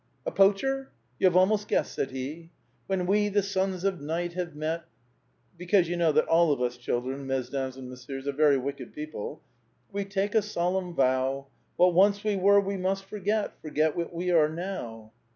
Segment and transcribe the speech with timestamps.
[0.25, 2.49] 'A poacher?' ^ You have almost guessed,' said he;^
[2.87, 4.85] When we, the sons of night, have met,—
[5.59, 8.93] because you know that all of us, children, mesdames and and messieurs, are very wicked
[8.95, 9.43] people,—
[9.93, 11.49] We take a solemn vow.
[11.75, 15.11] What once we were we must forget^ Forget what we are now.